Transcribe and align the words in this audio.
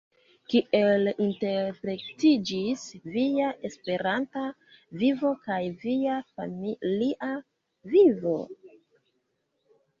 Kiel 0.51 1.09
interplektiĝis 1.25 2.85
via 3.17 3.51
Esperanta 3.69 4.47
vivo 5.03 5.35
kaj 5.45 5.61
via 5.87 6.19
familia 6.33 7.33
vivo? 7.95 8.37